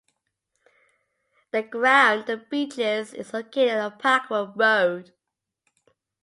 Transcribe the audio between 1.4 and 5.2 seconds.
The ground, The Beeches, is located on Packwood Road.